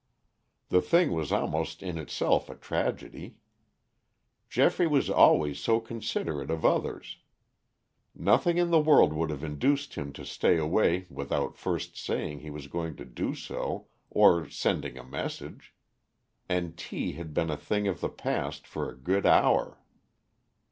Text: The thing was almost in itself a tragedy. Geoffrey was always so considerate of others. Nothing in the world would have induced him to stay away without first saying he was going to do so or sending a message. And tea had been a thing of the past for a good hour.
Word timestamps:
The 0.69 0.81
thing 0.81 1.11
was 1.11 1.31
almost 1.31 1.83
in 1.83 1.99
itself 1.99 2.49
a 2.49 2.55
tragedy. 2.55 3.37
Geoffrey 4.49 4.87
was 4.87 5.11
always 5.11 5.59
so 5.59 5.79
considerate 5.79 6.49
of 6.49 6.65
others. 6.65 7.17
Nothing 8.15 8.57
in 8.57 8.71
the 8.71 8.79
world 8.81 9.13
would 9.13 9.29
have 9.29 9.43
induced 9.43 9.93
him 9.93 10.11
to 10.13 10.25
stay 10.25 10.57
away 10.57 11.05
without 11.11 11.55
first 11.55 11.97
saying 12.03 12.39
he 12.39 12.49
was 12.49 12.65
going 12.65 12.95
to 12.95 13.05
do 13.05 13.35
so 13.35 13.89
or 14.09 14.49
sending 14.49 14.97
a 14.97 15.03
message. 15.03 15.75
And 16.49 16.75
tea 16.75 17.11
had 17.13 17.31
been 17.31 17.51
a 17.51 17.55
thing 17.55 17.87
of 17.87 18.01
the 18.01 18.09
past 18.09 18.65
for 18.65 18.89
a 18.89 18.97
good 18.97 19.27
hour. 19.27 19.83